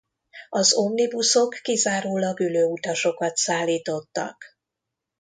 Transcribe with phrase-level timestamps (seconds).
[0.49, 4.43] Az omnibuszok kizárólag ülő utasokat szállítottak.